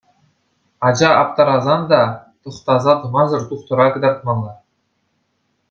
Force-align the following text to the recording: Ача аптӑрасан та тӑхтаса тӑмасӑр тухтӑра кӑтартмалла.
Ача 0.87 1.09
аптӑрасан 1.21 1.81
та 1.89 2.01
тӑхтаса 2.41 2.93
тӑмасӑр 3.01 3.41
тухтӑра 3.49 3.87
кӑтартмалла. 3.93 4.53